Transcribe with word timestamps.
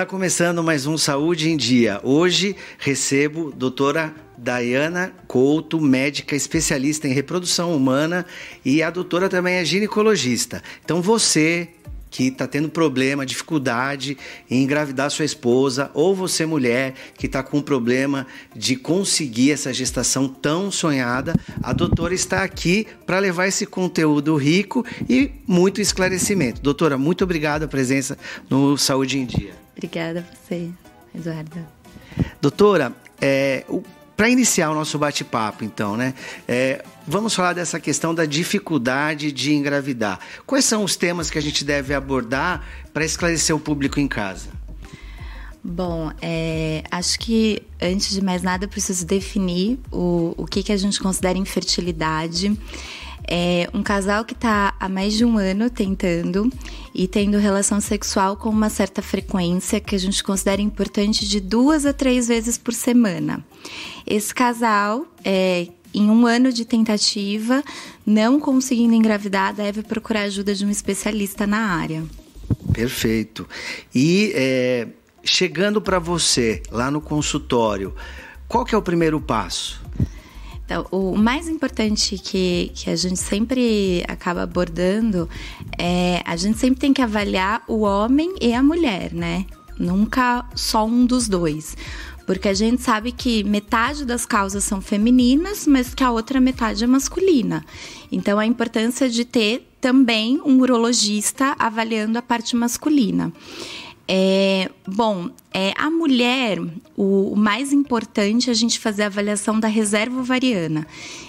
Está 0.00 0.08
começando 0.08 0.62
mais 0.62 0.86
um 0.86 0.96
Saúde 0.96 1.50
em 1.50 1.58
Dia. 1.58 2.00
Hoje 2.02 2.56
recebo 2.78 3.52
doutora 3.52 4.14
Dayana 4.34 5.12
Couto, 5.28 5.78
médica 5.78 6.34
especialista 6.34 7.06
em 7.06 7.12
reprodução 7.12 7.76
humana 7.76 8.24
e 8.64 8.82
a 8.82 8.88
doutora 8.88 9.28
também 9.28 9.56
é 9.56 9.64
ginecologista. 9.64 10.62
Então 10.82 11.02
você 11.02 11.68
que 12.10 12.28
está 12.28 12.46
tendo 12.46 12.68
problema, 12.68 13.24
dificuldade 13.24 14.18
em 14.50 14.62
engravidar 14.62 15.10
sua 15.10 15.24
esposa, 15.24 15.90
ou 15.94 16.14
você, 16.14 16.44
mulher, 16.44 16.94
que 17.16 17.26
está 17.26 17.42
com 17.42 17.62
problema 17.62 18.26
de 18.54 18.76
conseguir 18.76 19.52
essa 19.52 19.72
gestação 19.72 20.28
tão 20.28 20.70
sonhada, 20.70 21.34
a 21.62 21.72
doutora 21.72 22.12
está 22.14 22.42
aqui 22.42 22.86
para 23.06 23.18
levar 23.18 23.46
esse 23.46 23.64
conteúdo 23.64 24.36
rico 24.36 24.84
e 25.08 25.30
muito 25.46 25.80
esclarecimento. 25.80 26.60
Doutora, 26.60 26.98
muito 26.98 27.24
obrigada 27.24 27.64
a 27.64 27.68
presença 27.68 28.18
no 28.48 28.76
Saúde 28.76 29.18
em 29.18 29.24
Dia. 29.24 29.52
Obrigada 29.76 30.20
a 30.20 30.34
você, 30.34 30.68
Eduardo. 31.14 31.66
Doutora, 32.40 32.92
é, 33.20 33.64
para 34.20 34.28
iniciar 34.28 34.70
o 34.70 34.74
nosso 34.74 34.98
bate-papo, 34.98 35.64
então, 35.64 35.96
né? 35.96 36.12
É, 36.46 36.84
vamos 37.06 37.34
falar 37.34 37.54
dessa 37.54 37.80
questão 37.80 38.14
da 38.14 38.26
dificuldade 38.26 39.32
de 39.32 39.54
engravidar. 39.54 40.20
Quais 40.44 40.66
são 40.66 40.84
os 40.84 40.94
temas 40.94 41.30
que 41.30 41.38
a 41.38 41.40
gente 41.40 41.64
deve 41.64 41.94
abordar 41.94 42.62
para 42.92 43.02
esclarecer 43.02 43.56
o 43.56 43.58
público 43.58 43.98
em 43.98 44.06
casa? 44.06 44.50
Bom, 45.64 46.12
é, 46.20 46.84
acho 46.90 47.18
que 47.18 47.62
antes 47.80 48.10
de 48.10 48.22
mais 48.22 48.42
nada 48.42 48.66
eu 48.66 48.68
preciso 48.68 49.06
definir 49.06 49.78
o, 49.90 50.34
o 50.36 50.44
que, 50.44 50.62
que 50.62 50.72
a 50.72 50.76
gente 50.76 51.00
considera 51.00 51.38
infertilidade. 51.38 52.54
É 53.26 53.68
um 53.72 53.82
casal 53.82 54.24
que 54.24 54.34
está 54.34 54.74
há 54.78 54.88
mais 54.88 55.14
de 55.14 55.24
um 55.24 55.38
ano 55.38 55.70
tentando 55.70 56.50
e 56.94 57.06
tendo 57.06 57.38
relação 57.38 57.80
sexual 57.80 58.36
com 58.36 58.48
uma 58.48 58.68
certa 58.68 59.02
frequência 59.02 59.80
que 59.80 59.94
a 59.94 59.98
gente 59.98 60.22
considera 60.22 60.60
importante 60.60 61.28
de 61.28 61.40
duas 61.40 61.86
a 61.86 61.92
três 61.92 62.28
vezes 62.28 62.58
por 62.58 62.74
semana. 62.74 63.44
Esse 64.06 64.34
casal, 64.34 65.06
é, 65.24 65.68
em 65.94 66.08
um 66.10 66.26
ano 66.26 66.52
de 66.52 66.64
tentativa, 66.64 67.62
não 68.04 68.40
conseguindo 68.40 68.94
engravidar, 68.94 69.54
deve 69.54 69.82
procurar 69.82 70.22
ajuda 70.22 70.54
de 70.54 70.64
um 70.64 70.70
especialista 70.70 71.46
na 71.46 71.58
área. 71.58 72.04
Perfeito. 72.72 73.48
E 73.94 74.32
é, 74.34 74.88
chegando 75.22 75.80
para 75.80 75.98
você 75.98 76.62
lá 76.70 76.90
no 76.90 77.00
consultório, 77.00 77.94
qual 78.48 78.64
que 78.64 78.74
é 78.74 78.78
o 78.78 78.82
primeiro 78.82 79.20
passo? 79.20 79.80
Então, 80.70 80.86
o 80.92 81.16
mais 81.16 81.48
importante 81.48 82.16
que, 82.16 82.70
que 82.76 82.88
a 82.88 82.94
gente 82.94 83.18
sempre 83.18 84.04
acaba 84.06 84.42
abordando 84.42 85.28
é 85.76 86.22
a 86.24 86.36
gente 86.36 86.58
sempre 86.58 86.78
tem 86.78 86.92
que 86.92 87.02
avaliar 87.02 87.64
o 87.66 87.80
homem 87.80 88.36
e 88.40 88.54
a 88.54 88.62
mulher, 88.62 89.12
né? 89.12 89.46
Nunca 89.76 90.48
só 90.54 90.86
um 90.86 91.04
dos 91.04 91.26
dois. 91.26 91.76
Porque 92.24 92.48
a 92.48 92.54
gente 92.54 92.80
sabe 92.82 93.10
que 93.10 93.42
metade 93.42 94.04
das 94.04 94.24
causas 94.24 94.62
são 94.62 94.80
femininas, 94.80 95.66
mas 95.66 95.92
que 95.92 96.04
a 96.04 96.12
outra 96.12 96.40
metade 96.40 96.84
é 96.84 96.86
masculina. 96.86 97.64
Então, 98.12 98.38
a 98.38 98.46
importância 98.46 99.10
de 99.10 99.24
ter 99.24 99.68
também 99.80 100.40
um 100.44 100.60
urologista 100.60 101.56
avaliando 101.58 102.16
a 102.16 102.22
parte 102.22 102.54
masculina. 102.54 103.32
É, 104.12 104.68
bom, 104.88 105.30
é, 105.54 105.72
a 105.76 105.88
mulher, 105.88 106.58
o, 106.96 107.32
o, 107.32 107.36
mais 107.36 107.72
importante 107.72 108.48
é 108.48 108.50
a 108.50 108.56
gente 108.56 108.76
fazer 108.80 109.04
a 109.04 109.06
avaliação 109.06 109.60
da 109.60 109.68
reserva 109.68 110.18
ovariana. 110.18 110.84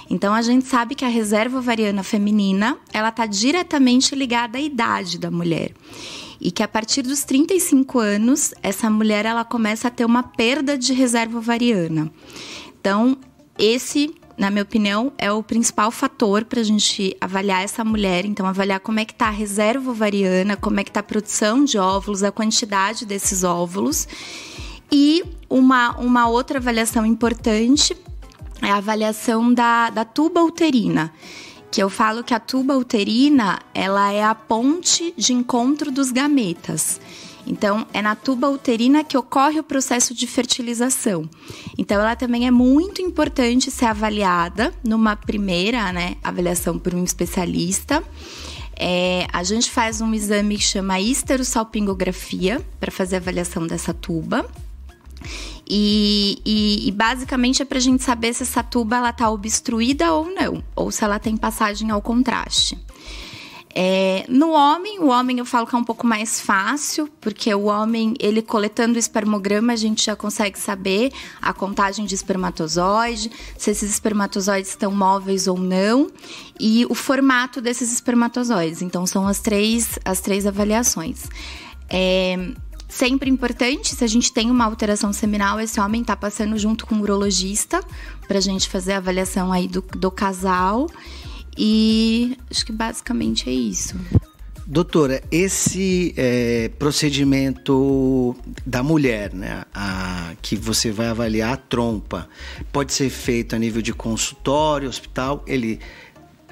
Então, 0.09 0.33
a 0.33 0.41
gente 0.41 0.65
sabe 0.65 0.95
que 0.95 1.05
a 1.05 1.07
reserva 1.07 1.59
ovariana 1.59 2.01
feminina, 2.01 2.75
ela 2.91 3.09
está 3.09 3.27
diretamente 3.27 4.15
ligada 4.15 4.57
à 4.57 4.61
idade 4.61 5.19
da 5.19 5.29
mulher. 5.29 5.73
E 6.39 6.49
que 6.49 6.63
a 6.63 6.67
partir 6.67 7.03
dos 7.03 7.23
35 7.23 7.99
anos, 7.99 8.51
essa 8.63 8.89
mulher 8.89 9.27
ela 9.27 9.45
começa 9.45 9.87
a 9.87 9.91
ter 9.91 10.03
uma 10.03 10.23
perda 10.23 10.75
de 10.75 10.91
reserva 10.91 11.37
ovariana. 11.37 12.11
Então, 12.79 13.15
esse 13.59 14.15
na 14.37 14.49
minha 14.49 14.63
opinião, 14.63 15.11
é 15.17 15.31
o 15.31 15.43
principal 15.43 15.91
fator 15.91 16.45
para 16.45 16.59
a 16.59 16.63
gente 16.63 17.15
avaliar 17.19 17.63
essa 17.63 17.83
mulher. 17.83 18.25
Então, 18.25 18.45
avaliar 18.45 18.79
como 18.79 18.99
é 18.99 19.05
que 19.05 19.13
está 19.13 19.27
a 19.27 19.31
reserva 19.31 19.91
ovariana, 19.91 20.55
como 20.55 20.79
é 20.79 20.83
que 20.83 20.89
está 20.89 20.99
a 20.99 21.03
produção 21.03 21.63
de 21.63 21.77
óvulos, 21.77 22.23
a 22.23 22.31
quantidade 22.31 23.05
desses 23.05 23.43
óvulos. 23.43 24.07
E 24.91 25.23
uma, 25.49 25.97
uma 25.97 26.27
outra 26.27 26.57
avaliação 26.57 27.05
importante 27.05 27.95
é 28.61 28.69
a 28.69 28.77
avaliação 28.77 29.53
da, 29.53 29.89
da 29.89 30.05
tuba 30.05 30.43
uterina 30.43 31.11
que 31.71 31.81
eu 31.81 31.89
falo 31.89 32.21
que 32.21 32.33
a 32.33 32.39
tuba 32.39 32.75
uterina 32.75 33.57
ela 33.73 34.11
é 34.11 34.21
a 34.21 34.35
ponte 34.35 35.13
de 35.15 35.31
encontro 35.31 35.89
dos 35.89 36.11
gametas. 36.11 36.99
Então, 37.45 37.85
é 37.93 38.01
na 38.01 38.15
tuba 38.15 38.49
uterina 38.49 39.03
que 39.03 39.17
ocorre 39.17 39.59
o 39.59 39.63
processo 39.63 40.13
de 40.13 40.27
fertilização. 40.27 41.29
Então, 41.77 41.99
ela 41.99 42.15
também 42.15 42.47
é 42.47 42.51
muito 42.51 43.01
importante 43.01 43.71
ser 43.71 43.85
avaliada 43.85 44.73
numa 44.83 45.15
primeira 45.15 45.91
né, 45.91 46.15
avaliação 46.23 46.77
por 46.77 46.93
um 46.93 47.03
especialista. 47.03 48.03
É, 48.75 49.27
a 49.31 49.43
gente 49.43 49.69
faz 49.69 50.01
um 50.01 50.13
exame 50.13 50.57
que 50.57 50.63
chama 50.63 50.99
histerosalpingografia 50.99 52.61
para 52.79 52.91
fazer 52.91 53.17
a 53.17 53.19
avaliação 53.19 53.67
dessa 53.67 53.93
tuba. 53.93 54.45
E, 55.67 56.41
e, 56.45 56.87
e, 56.87 56.91
basicamente 56.91 57.61
é 57.61 57.65
para 57.65 57.77
a 57.77 57.81
gente 57.81 58.03
saber 58.03 58.33
se 58.33 58.43
essa 58.43 58.61
tuba 58.61 59.07
está 59.07 59.29
obstruída 59.29 60.11
ou 60.11 60.25
não, 60.25 60.61
ou 60.75 60.91
se 60.91 61.03
ela 61.03 61.17
tem 61.17 61.37
passagem 61.37 61.91
ao 61.91 62.01
contraste. 62.01 62.77
É, 63.73 64.25
no 64.27 64.51
homem, 64.51 64.99
o 64.99 65.07
homem 65.07 65.39
eu 65.39 65.45
falo 65.45 65.65
que 65.65 65.73
é 65.73 65.77
um 65.77 65.83
pouco 65.83 66.05
mais 66.05 66.41
fácil, 66.41 67.09
porque 67.21 67.53
o 67.53 67.63
homem, 67.63 68.13
ele 68.19 68.41
coletando 68.41 68.95
o 68.95 68.99
espermograma, 68.99 69.73
a 69.73 69.75
gente 69.75 70.05
já 70.05 70.15
consegue 70.15 70.59
saber 70.59 71.11
a 71.41 71.53
contagem 71.53 72.05
de 72.05 72.13
espermatozoide, 72.13 73.31
se 73.57 73.71
esses 73.71 73.89
espermatozoides 73.89 74.71
estão 74.71 74.91
móveis 74.91 75.47
ou 75.47 75.57
não, 75.57 76.11
e 76.59 76.85
o 76.89 76.95
formato 76.95 77.61
desses 77.61 77.93
espermatozoides. 77.93 78.81
Então, 78.81 79.05
são 79.05 79.25
as 79.25 79.39
três, 79.39 79.97
as 80.03 80.19
três 80.19 80.45
avaliações. 80.45 81.27
É, 81.89 82.51
sempre 82.89 83.29
importante, 83.29 83.95
se 83.95 84.03
a 84.03 84.07
gente 84.07 84.33
tem 84.33 84.51
uma 84.51 84.65
alteração 84.65 85.13
seminal, 85.13 85.59
esse 85.61 85.79
homem 85.79 86.01
está 86.01 86.15
passando 86.15 86.57
junto 86.57 86.85
com 86.85 86.95
o 86.95 87.01
urologista 87.01 87.81
para 88.27 88.37
a 88.37 88.41
gente 88.41 88.67
fazer 88.67 88.93
a 88.93 88.97
avaliação 88.97 89.51
aí 89.51 89.67
do, 89.67 89.81
do 89.81 90.11
casal. 90.11 90.87
E 91.57 92.37
acho 92.49 92.65
que 92.65 92.71
basicamente 92.71 93.49
é 93.49 93.53
isso. 93.53 93.95
Doutora, 94.65 95.21
esse 95.29 96.13
é, 96.15 96.69
procedimento 96.79 98.35
da 98.65 98.81
mulher, 98.81 99.33
né, 99.33 99.65
a, 99.73 100.33
que 100.41 100.55
você 100.55 100.91
vai 100.91 101.07
avaliar 101.07 101.53
a 101.53 101.57
trompa, 101.57 102.29
pode 102.71 102.93
ser 102.93 103.09
feito 103.09 103.53
a 103.55 103.59
nível 103.59 103.81
de 103.81 103.91
consultório, 103.91 104.87
hospital, 104.87 105.43
ele 105.45 105.79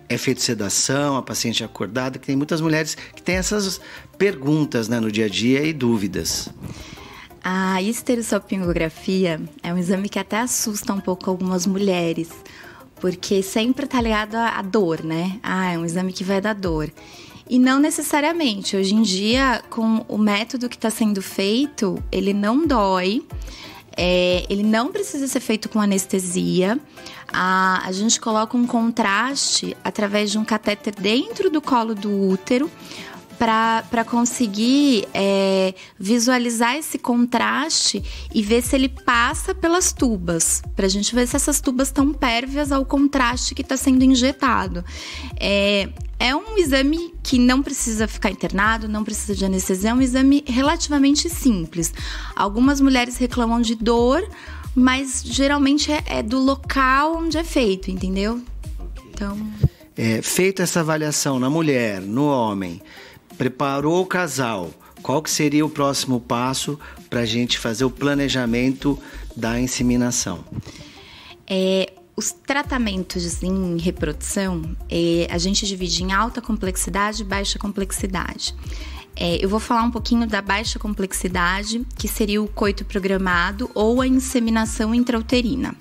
é 0.09 0.17
feito 0.17 0.41
sedação, 0.41 1.15
a 1.15 1.21
paciente 1.21 1.61
é 1.61 1.65
acordada, 1.65 2.17
que 2.17 2.25
tem 2.25 2.35
muitas 2.35 2.59
mulheres 2.59 2.95
que 2.95 3.21
têm 3.21 3.35
essas 3.35 3.79
perguntas 4.17 4.89
né, 4.89 4.99
no 4.99 5.11
dia 5.11 5.25
a 5.25 5.29
dia 5.29 5.63
e 5.63 5.71
dúvidas. 5.71 6.49
A 7.41 7.81
esterossalpingografia 7.81 9.39
é 9.63 9.73
um 9.73 9.77
exame 9.77 10.09
que 10.09 10.19
até 10.19 10.39
assusta 10.39 10.93
um 10.93 10.99
pouco 10.99 11.29
algumas 11.29 11.65
mulheres, 11.65 12.29
porque 12.99 13.41
sempre 13.41 13.87
tá 13.87 14.01
ligado 14.01 14.35
à 14.35 14.61
dor, 14.61 15.03
né? 15.03 15.39
Ah, 15.41 15.73
é 15.73 15.77
um 15.77 15.85
exame 15.85 16.13
que 16.13 16.23
vai 16.23 16.39
dar 16.41 16.53
dor. 16.53 16.91
E 17.49 17.57
não 17.57 17.79
necessariamente. 17.79 18.77
Hoje 18.77 18.93
em 18.93 19.01
dia, 19.01 19.63
com 19.69 20.05
o 20.07 20.17
método 20.17 20.69
que 20.69 20.75
está 20.75 20.91
sendo 20.91 21.21
feito, 21.21 22.01
ele 22.11 22.33
não 22.33 22.67
dói. 22.67 23.25
É, 23.97 24.45
ele 24.49 24.63
não 24.63 24.91
precisa 24.91 25.27
ser 25.27 25.39
feito 25.39 25.67
com 25.67 25.81
anestesia. 25.81 26.79
A, 27.33 27.81
a 27.85 27.91
gente 27.91 28.19
coloca 28.19 28.55
um 28.55 28.67
contraste 28.67 29.75
através 29.83 30.31
de 30.31 30.37
um 30.37 30.45
catéter 30.45 30.93
dentro 30.93 31.49
do 31.49 31.61
colo 31.61 31.95
do 31.95 32.29
útero 32.29 32.69
para 33.39 34.03
conseguir 34.03 35.07
é, 35.13 35.73
visualizar 35.97 36.75
esse 36.75 36.99
contraste 36.99 38.03
e 38.35 38.43
ver 38.43 38.61
se 38.61 38.75
ele 38.75 38.89
passa 38.89 39.55
pelas 39.55 39.93
tubas, 39.93 40.61
para 40.75 40.85
a 40.85 40.89
gente 40.89 41.15
ver 41.15 41.25
se 41.25 41.37
essas 41.37 41.61
tubas 41.61 41.87
estão 41.87 42.11
pérvias 42.11 42.69
ao 42.69 42.85
contraste 42.85 43.55
que 43.55 43.61
está 43.61 43.77
sendo 43.77 44.03
injetado. 44.03 44.83
É, 45.39 45.87
é 46.19 46.35
um 46.35 46.57
exame 46.57 47.13
que 47.23 47.39
não 47.39 47.63
precisa 47.63 48.09
ficar 48.09 48.29
internado, 48.29 48.89
não 48.89 49.05
precisa 49.05 49.33
de 49.33 49.45
anestesia, 49.45 49.91
é 49.91 49.93
um 49.93 50.01
exame 50.01 50.43
relativamente 50.45 51.29
simples. 51.29 51.93
Algumas 52.35 52.81
mulheres 52.81 53.15
reclamam 53.15 53.61
de 53.61 53.73
dor, 53.73 54.21
mas 54.75 55.23
geralmente 55.25 55.93
é, 55.93 56.03
é 56.07 56.21
do 56.21 56.39
local 56.39 57.15
onde 57.15 57.37
é 57.37 57.43
feito, 57.45 57.89
entendeu? 57.89 58.41
Então. 59.09 59.37
É, 59.95 60.21
feita 60.21 60.63
essa 60.63 60.81
avaliação 60.81 61.39
na 61.39 61.49
mulher, 61.49 62.01
no 62.01 62.25
homem, 62.27 62.81
preparou 63.39 64.01
o 64.01 64.05
casal, 64.05 64.69
qual 65.01 65.23
que 65.23 65.31
seria 65.31 65.65
o 65.65 65.69
próximo 65.69 66.19
passo 66.19 66.77
para 67.09 67.21
a 67.21 67.25
gente 67.25 67.57
fazer 67.57 67.85
o 67.85 67.89
planejamento 67.89 68.99
da 69.33 69.57
inseminação? 69.57 70.43
É, 71.47 71.93
os 72.17 72.33
tratamentos 72.33 73.41
em 73.41 73.77
reprodução, 73.77 74.61
é, 74.89 75.25
a 75.31 75.37
gente 75.37 75.65
divide 75.65 76.03
em 76.03 76.11
alta 76.11 76.41
complexidade 76.41 77.21
e 77.21 77.25
baixa 77.25 77.57
complexidade. 77.57 78.53
É, 79.15 79.43
eu 79.43 79.47
vou 79.47 79.59
falar 79.59 79.83
um 79.83 79.91
pouquinho 79.91 80.27
da 80.27 80.41
baixa 80.41 80.77
complexidade, 80.77 81.85
que 81.97 82.09
seria 82.09 82.43
o 82.43 82.47
coito 82.47 82.83
programado 82.83 83.71
ou 83.73 84.01
a 84.01 84.07
inseminação 84.07 84.93
intrauterina. 84.93 85.75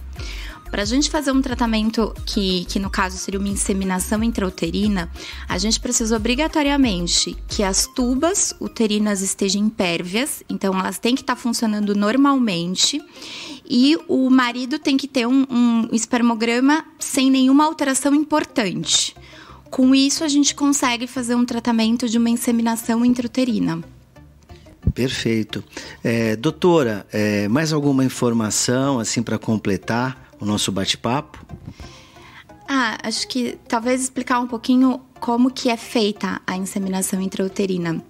Para 0.70 0.82
a 0.82 0.84
gente 0.84 1.10
fazer 1.10 1.32
um 1.32 1.40
tratamento 1.40 2.14
que, 2.26 2.64
que, 2.66 2.78
no 2.78 2.90
caso, 2.90 3.16
seria 3.16 3.40
uma 3.40 3.48
inseminação 3.48 4.22
intrauterina, 4.22 5.10
a 5.48 5.58
gente 5.58 5.80
precisa 5.80 6.16
obrigatoriamente 6.16 7.36
que 7.48 7.62
as 7.62 7.86
tubas 7.86 8.54
uterinas 8.60 9.22
estejam 9.22 9.62
impérvias, 9.62 10.42
então 10.48 10.78
elas 10.78 10.98
têm 10.98 11.14
que 11.14 11.22
estar 11.22 11.36
tá 11.36 11.40
funcionando 11.40 11.94
normalmente, 11.94 13.02
e 13.68 13.98
o 14.08 14.30
marido 14.30 14.78
tem 14.78 14.96
que 14.96 15.08
ter 15.08 15.26
um, 15.26 15.46
um 15.50 15.88
espermograma 15.92 16.84
sem 16.98 17.30
nenhuma 17.30 17.64
alteração 17.64 18.14
importante. 18.14 19.14
Com 19.70 19.94
isso, 19.94 20.24
a 20.24 20.28
gente 20.28 20.54
consegue 20.54 21.06
fazer 21.06 21.34
um 21.34 21.44
tratamento 21.44 22.08
de 22.08 22.16
uma 22.18 22.30
inseminação 22.30 23.04
intrauterina. 23.04 23.82
Perfeito. 24.94 25.62
É, 26.02 26.34
doutora, 26.36 27.06
é, 27.12 27.46
mais 27.48 27.72
alguma 27.72 28.04
informação 28.04 28.98
assim 28.98 29.22
para 29.22 29.38
completar? 29.38 30.27
O 30.40 30.44
nosso 30.44 30.70
bate-papo? 30.72 31.44
Ah, 32.68 32.98
acho 33.02 33.26
que 33.28 33.58
talvez 33.66 34.02
explicar 34.02 34.40
um 34.40 34.46
pouquinho 34.46 35.00
como 35.18 35.50
que 35.50 35.70
é 35.70 35.76
feita 35.76 36.40
a 36.46 36.56
inseminação 36.56 37.20
intrauterina. 37.20 38.02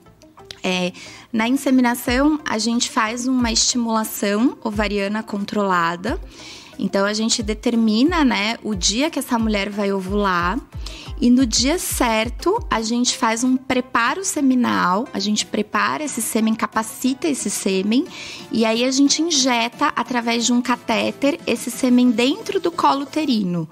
É, 0.63 0.93
na 1.33 1.47
inseminação, 1.47 2.41
a 2.45 2.59
gente 2.59 2.91
faz 2.91 3.29
uma 3.29 3.53
estimulação 3.53 4.59
ovariana 4.65 5.23
controlada. 5.23 6.21
Então, 6.79 7.05
a 7.05 7.13
gente 7.13 7.43
determina 7.43 8.25
né, 8.25 8.59
o 8.63 8.75
dia 8.75 9.11
que 9.11 9.19
essa 9.19 9.39
mulher 9.39 9.69
vai 9.69 9.93
ovular 9.93 10.59
e 11.21 11.31
no 11.31 11.45
dia 11.45 11.79
certo, 11.79 12.65
a 12.71 12.81
gente 12.81 13.17
faz 13.17 13.43
um 13.43 13.57
preparo 13.57 14.25
seminal, 14.25 15.09
a 15.13 15.19
gente 15.19 15.45
prepara 15.45 16.05
esse 16.05 16.23
sêmen, 16.23 16.55
capacita 16.55 17.27
esse 17.27 17.51
sêmen, 17.51 18.07
e 18.53 18.65
aí 18.65 18.85
a 18.85 18.91
gente 18.93 19.21
injeta 19.21 19.93
através 19.97 20.47
de 20.47 20.53
um 20.53 20.63
catéter 20.63 21.41
esse 21.45 21.73
sêmen 21.73 22.13
dentro 22.13 22.61
do 22.61 22.71
colo 22.71 23.03
uterino 23.03 23.69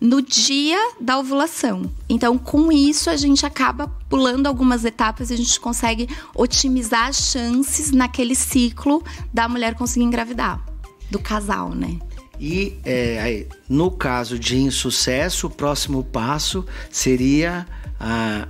no 0.00 0.22
dia 0.22 0.78
da 0.98 1.18
ovulação. 1.18 1.90
Então, 2.08 2.38
com 2.38 2.72
isso, 2.72 3.10
a 3.10 3.16
gente 3.16 3.44
acaba 3.44 3.88
pulando 4.08 4.46
algumas 4.46 4.84
etapas 4.84 5.30
e 5.30 5.34
a 5.34 5.36
gente 5.36 5.60
consegue 5.60 6.08
otimizar 6.34 7.08
as 7.08 7.30
chances 7.30 7.90
naquele 7.90 8.34
ciclo 8.34 9.02
da 9.32 9.48
mulher 9.48 9.74
conseguir 9.74 10.04
engravidar, 10.04 10.64
do 11.10 11.18
casal, 11.18 11.70
né? 11.70 11.98
E 12.38 12.78
é, 12.84 13.46
no 13.68 13.90
caso 13.90 14.38
de 14.38 14.56
insucesso, 14.58 15.46
o 15.46 15.50
próximo 15.50 16.04
passo 16.04 16.64
seria 16.90 17.66
a. 17.98 18.46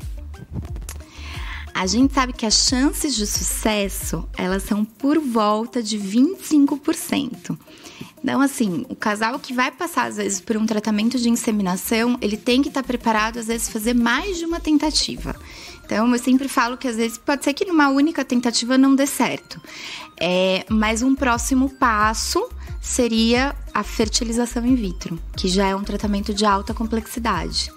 A 1.73 1.87
gente 1.87 2.15
sabe 2.15 2.33
que 2.33 2.47
as 2.47 2.55
chances 2.55 3.15
de 3.15 3.27
sucesso 3.27 4.27
elas 4.37 4.63
são 4.63 4.85
por 4.85 5.19
volta 5.19 5.83
de 5.83 5.99
25%. 5.99 7.59
Então, 8.27 8.41
assim, 8.41 8.85
o 8.89 8.97
casal 8.97 9.39
que 9.39 9.53
vai 9.53 9.71
passar, 9.71 10.07
às 10.07 10.17
vezes, 10.17 10.41
por 10.41 10.57
um 10.57 10.67
tratamento 10.67 11.17
de 11.19 11.29
inseminação, 11.29 12.19
ele 12.21 12.37
tem 12.37 12.61
que 12.61 12.69
estar 12.69 12.83
preparado, 12.83 13.39
às 13.39 13.47
vezes, 13.47 13.69
fazer 13.69 13.95
mais 13.95 14.39
de 14.39 14.45
uma 14.45 14.59
tentativa. 14.59 15.37
Então, 15.85 16.11
eu 16.13 16.19
sempre 16.19 16.49
falo 16.49 16.77
que, 16.77 16.89
às 16.89 16.97
vezes, 16.97 17.19
pode 17.19 17.45
ser 17.45 17.55
que 17.55 17.65
numa 17.65 17.89
única 17.89 18.25
tentativa 18.25 18.77
não 18.77 18.97
dê 18.97 19.07
certo. 19.07 19.61
É, 20.19 20.65
mas 20.69 21.03
um 21.03 21.15
próximo 21.15 21.71
passo 21.71 22.49
seria 22.87 23.55
a 23.75 23.83
fertilização 23.83 24.65
in 24.65 24.77
vitro, 24.77 25.19
que 25.37 25.49
já 25.49 25.67
é 25.67 25.75
um 25.75 25.83
tratamento 25.83 26.33
de 26.33 26.47
alta 26.47 26.73
complexidade. 26.73 27.71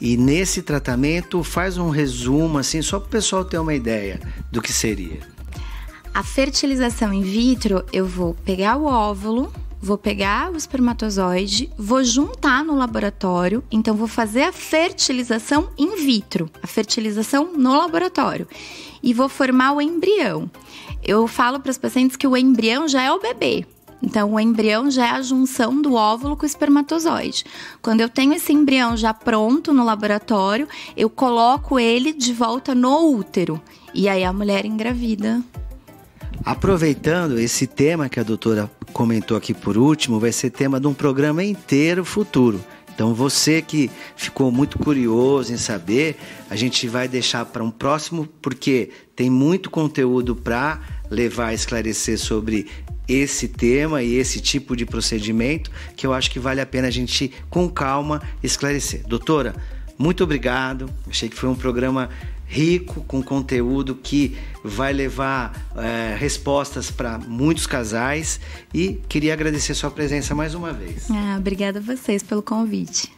E 0.00 0.16
nesse 0.16 0.62
tratamento, 0.62 1.44
faz 1.44 1.76
um 1.76 1.90
resumo, 1.90 2.58
assim, 2.58 2.80
só 2.80 2.98
para 2.98 3.06
o 3.06 3.10
pessoal 3.10 3.44
ter 3.44 3.58
uma 3.58 3.74
ideia 3.74 4.18
do 4.50 4.62
que 4.62 4.72
seria. 4.72 5.20
A 6.14 6.22
fertilização 6.22 7.12
in 7.12 7.22
vitro, 7.22 7.84
eu 7.92 8.06
vou 8.06 8.34
pegar 8.34 8.76
o 8.78 8.86
óvulo, 8.86 9.52
vou 9.80 9.98
pegar 9.98 10.50
o 10.50 10.56
espermatozoide, 10.56 11.70
vou 11.76 12.02
juntar 12.02 12.64
no 12.64 12.76
laboratório, 12.76 13.62
então 13.70 13.94
vou 13.94 14.08
fazer 14.08 14.42
a 14.42 14.52
fertilização 14.52 15.68
in 15.76 15.96
vitro, 15.96 16.50
a 16.62 16.66
fertilização 16.66 17.52
no 17.52 17.76
laboratório, 17.76 18.48
e 19.02 19.12
vou 19.12 19.28
formar 19.28 19.72
o 19.72 19.82
embrião. 19.82 20.50
Eu 21.02 21.26
falo 21.26 21.60
para 21.60 21.70
os 21.70 21.78
pacientes 21.78 22.16
que 22.16 22.26
o 22.26 22.36
embrião 22.36 22.88
já 22.88 23.02
é 23.02 23.12
o 23.12 23.20
bebê, 23.20 23.66
então, 24.02 24.32
o 24.32 24.40
embrião 24.40 24.90
já 24.90 25.08
é 25.08 25.10
a 25.10 25.22
junção 25.22 25.80
do 25.80 25.94
óvulo 25.94 26.36
com 26.36 26.44
o 26.44 26.46
espermatozoide. 26.46 27.44
Quando 27.82 28.00
eu 28.00 28.08
tenho 28.08 28.32
esse 28.32 28.52
embrião 28.52 28.96
já 28.96 29.12
pronto 29.12 29.72
no 29.72 29.84
laboratório, 29.84 30.66
eu 30.96 31.10
coloco 31.10 31.78
ele 31.78 32.12
de 32.12 32.32
volta 32.32 32.74
no 32.74 33.14
útero. 33.14 33.60
E 33.92 34.08
aí 34.08 34.24
a 34.24 34.32
mulher 34.32 34.64
engravida. 34.64 35.42
Aproveitando 36.44 37.38
esse 37.38 37.66
tema 37.66 38.08
que 38.08 38.18
a 38.18 38.22
doutora 38.22 38.70
comentou 38.92 39.36
aqui 39.36 39.52
por 39.52 39.76
último, 39.76 40.18
vai 40.18 40.32
ser 40.32 40.50
tema 40.50 40.80
de 40.80 40.86
um 40.86 40.94
programa 40.94 41.44
inteiro 41.44 42.04
futuro. 42.04 42.64
Então, 42.94 43.14
você 43.14 43.62
que 43.62 43.90
ficou 44.16 44.50
muito 44.50 44.78
curioso 44.78 45.52
em 45.52 45.56
saber, 45.56 46.18
a 46.50 46.56
gente 46.56 46.86
vai 46.86 47.08
deixar 47.08 47.46
para 47.46 47.64
um 47.64 47.70
próximo, 47.70 48.28
porque 48.42 48.90
tem 49.16 49.30
muito 49.30 49.70
conteúdo 49.70 50.36
para 50.36 50.80
levar 51.10 51.46
a 51.46 51.54
esclarecer 51.54 52.18
sobre 52.18 52.66
esse 53.12 53.48
tema 53.48 54.02
e 54.02 54.14
esse 54.14 54.40
tipo 54.40 54.76
de 54.76 54.86
procedimento 54.86 55.70
que 55.96 56.06
eu 56.06 56.12
acho 56.12 56.30
que 56.30 56.38
vale 56.38 56.60
a 56.60 56.66
pena 56.66 56.88
a 56.88 56.90
gente, 56.90 57.32
com 57.48 57.68
calma, 57.68 58.22
esclarecer. 58.42 59.02
Doutora, 59.06 59.54
muito 59.98 60.22
obrigado. 60.24 60.88
Achei 61.08 61.28
que 61.28 61.36
foi 61.36 61.48
um 61.48 61.54
programa 61.54 62.08
rico, 62.46 63.04
com 63.04 63.22
conteúdo 63.22 63.94
que 63.94 64.36
vai 64.64 64.92
levar 64.92 65.70
é, 65.76 66.16
respostas 66.18 66.90
para 66.90 67.16
muitos 67.16 67.66
casais 67.66 68.40
e 68.74 69.00
queria 69.08 69.32
agradecer 69.32 69.72
sua 69.74 69.90
presença 69.90 70.34
mais 70.34 70.54
uma 70.54 70.72
vez. 70.72 71.08
Ah, 71.10 71.36
obrigada 71.38 71.78
a 71.78 71.82
vocês 71.82 72.22
pelo 72.22 72.42
convite. 72.42 73.12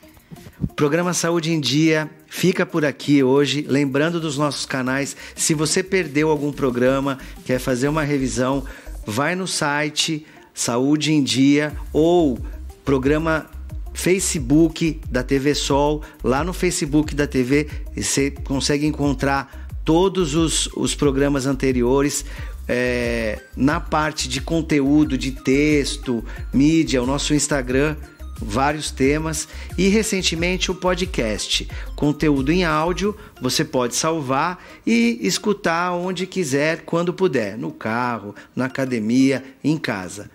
O 0.60 0.74
programa 0.74 1.14
Saúde 1.14 1.52
em 1.52 1.60
Dia 1.60 2.10
fica 2.26 2.64
por 2.64 2.84
aqui 2.84 3.22
hoje. 3.22 3.64
Lembrando 3.68 4.20
dos 4.20 4.36
nossos 4.36 4.66
canais, 4.66 5.16
se 5.34 5.54
você 5.54 5.82
perdeu 5.82 6.30
algum 6.30 6.52
programa, 6.52 7.18
quer 7.44 7.58
fazer 7.58 7.88
uma 7.88 8.02
revisão, 8.02 8.64
vai 9.06 9.34
no 9.34 9.46
site 9.46 10.26
Saúde 10.54 11.12
em 11.12 11.22
Dia 11.22 11.72
ou 11.92 12.38
programa 12.84 13.50
Facebook 13.94 15.00
da 15.10 15.22
TV 15.22 15.54
Sol. 15.54 16.02
Lá 16.22 16.42
no 16.44 16.52
Facebook 16.52 17.14
da 17.14 17.26
TV 17.26 17.68
você 17.96 18.30
consegue 18.30 18.86
encontrar 18.86 19.68
todos 19.84 20.34
os, 20.34 20.68
os 20.76 20.94
programas 20.94 21.46
anteriores. 21.46 22.24
É, 22.68 23.42
na 23.56 23.80
parte 23.80 24.28
de 24.28 24.40
conteúdo, 24.40 25.18
de 25.18 25.32
texto, 25.32 26.24
mídia, 26.52 27.02
o 27.02 27.06
nosso 27.06 27.34
Instagram 27.34 27.96
vários 28.40 28.90
temas 28.90 29.48
e 29.76 29.88
recentemente 29.88 30.70
o 30.70 30.74
podcast. 30.74 31.68
Conteúdo 31.94 32.50
em 32.50 32.64
áudio, 32.64 33.16
você 33.40 33.64
pode 33.64 33.94
salvar 33.94 34.62
e 34.86 35.18
escutar 35.22 35.92
onde 35.92 36.26
quiser, 36.26 36.82
quando 36.84 37.12
puder, 37.12 37.56
no 37.56 37.70
carro, 37.70 38.34
na 38.54 38.66
academia, 38.66 39.44
em 39.62 39.76
casa. 39.76 40.30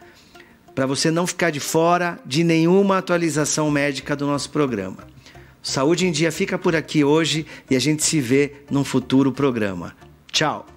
Para 0.74 0.86
você 0.86 1.10
não 1.10 1.26
ficar 1.26 1.50
de 1.50 1.60
fora 1.60 2.20
de 2.26 2.44
nenhuma 2.44 2.98
atualização 2.98 3.72
médica 3.72 4.16
do 4.16 4.28
nosso 4.28 4.50
programa. 4.52 5.08
Saúde 5.62 6.06
em 6.06 6.12
Dia 6.12 6.32
fica 6.32 6.58
por 6.58 6.76
aqui 6.76 7.04
hoje 7.04 7.46
e 7.70 7.76
a 7.76 7.80
gente 7.80 8.04
se 8.04 8.22
vê 8.22 8.54
num 8.70 8.84
futuro 8.84 9.32
programa. 9.32 9.96
Tchau! 10.32 10.77